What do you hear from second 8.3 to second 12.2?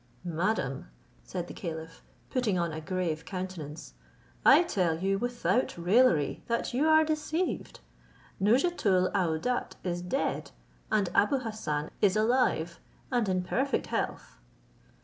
Nouzhatoul aouadat is dead, and Abou Hassan is